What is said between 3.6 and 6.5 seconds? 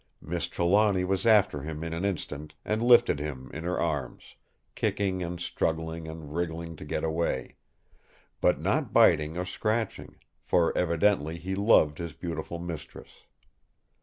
her arms, kicking and struggling and